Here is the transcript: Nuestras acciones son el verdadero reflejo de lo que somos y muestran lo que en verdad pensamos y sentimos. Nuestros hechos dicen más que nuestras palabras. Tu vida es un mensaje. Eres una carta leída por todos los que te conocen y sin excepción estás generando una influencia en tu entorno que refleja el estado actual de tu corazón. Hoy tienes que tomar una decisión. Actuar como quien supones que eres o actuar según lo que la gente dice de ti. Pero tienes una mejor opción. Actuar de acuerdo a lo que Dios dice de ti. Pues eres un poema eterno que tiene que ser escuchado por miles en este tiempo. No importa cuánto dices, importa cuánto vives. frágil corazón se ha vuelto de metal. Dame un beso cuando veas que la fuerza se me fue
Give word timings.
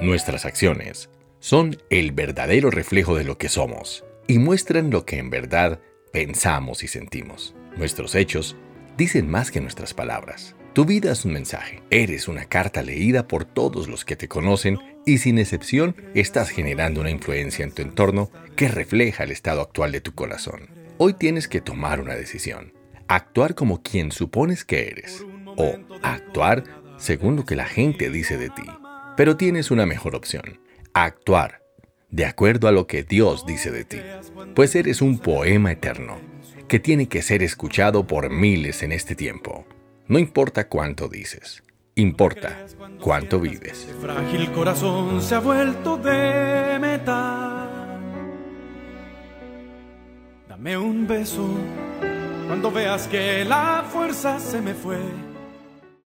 Nuestras 0.00 0.44
acciones 0.44 1.08
son 1.40 1.78
el 1.88 2.12
verdadero 2.12 2.70
reflejo 2.70 3.16
de 3.16 3.24
lo 3.24 3.38
que 3.38 3.48
somos 3.48 4.04
y 4.26 4.38
muestran 4.38 4.90
lo 4.90 5.06
que 5.06 5.18
en 5.18 5.30
verdad 5.30 5.80
pensamos 6.12 6.82
y 6.82 6.88
sentimos. 6.88 7.54
Nuestros 7.76 8.14
hechos 8.14 8.56
dicen 8.98 9.30
más 9.30 9.50
que 9.50 9.62
nuestras 9.62 9.94
palabras. 9.94 10.54
Tu 10.74 10.84
vida 10.84 11.12
es 11.12 11.24
un 11.24 11.32
mensaje. 11.32 11.82
Eres 11.88 12.28
una 12.28 12.44
carta 12.44 12.82
leída 12.82 13.26
por 13.26 13.46
todos 13.46 13.88
los 13.88 14.04
que 14.04 14.16
te 14.16 14.28
conocen 14.28 14.78
y 15.06 15.18
sin 15.18 15.38
excepción 15.38 15.96
estás 16.14 16.50
generando 16.50 17.00
una 17.00 17.10
influencia 17.10 17.64
en 17.64 17.72
tu 17.72 17.80
entorno 17.80 18.30
que 18.54 18.68
refleja 18.68 19.24
el 19.24 19.30
estado 19.30 19.62
actual 19.62 19.92
de 19.92 20.02
tu 20.02 20.14
corazón. 20.14 20.68
Hoy 20.98 21.14
tienes 21.14 21.48
que 21.48 21.62
tomar 21.62 22.02
una 22.02 22.14
decisión. 22.14 22.74
Actuar 23.08 23.54
como 23.54 23.82
quien 23.82 24.12
supones 24.12 24.64
que 24.64 24.88
eres 24.88 25.24
o 25.56 25.76
actuar 26.02 26.64
según 26.98 27.36
lo 27.36 27.46
que 27.46 27.56
la 27.56 27.66
gente 27.66 28.10
dice 28.10 28.36
de 28.36 28.50
ti. 28.50 28.64
Pero 29.16 29.36
tienes 29.36 29.70
una 29.70 29.86
mejor 29.86 30.14
opción. 30.14 30.60
Actuar 30.92 31.62
de 32.10 32.24
acuerdo 32.24 32.68
a 32.68 32.72
lo 32.72 32.86
que 32.86 33.02
Dios 33.02 33.46
dice 33.46 33.70
de 33.70 33.84
ti. 33.84 33.98
Pues 34.54 34.74
eres 34.74 35.02
un 35.02 35.18
poema 35.18 35.72
eterno 35.72 36.18
que 36.68 36.78
tiene 36.78 37.08
que 37.08 37.22
ser 37.22 37.42
escuchado 37.42 38.06
por 38.06 38.30
miles 38.30 38.82
en 38.82 38.92
este 38.92 39.14
tiempo. 39.14 39.66
No 40.08 40.18
importa 40.18 40.68
cuánto 40.68 41.08
dices, 41.08 41.62
importa 41.94 42.66
cuánto 43.00 43.40
vives. 43.40 43.88
frágil 44.00 44.50
corazón 44.52 45.20
se 45.20 45.34
ha 45.34 45.40
vuelto 45.40 45.96
de 45.96 46.78
metal. 46.80 47.68
Dame 50.48 50.78
un 50.78 51.06
beso 51.06 51.48
cuando 52.46 52.70
veas 52.70 53.08
que 53.08 53.44
la 53.44 53.84
fuerza 53.90 54.38
se 54.38 54.60
me 54.60 54.74
fue 54.74 54.98